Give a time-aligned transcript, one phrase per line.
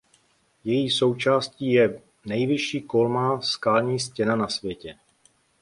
[0.63, 4.95] Její součástí je nejvyšší kolmá skalní stěna na světě.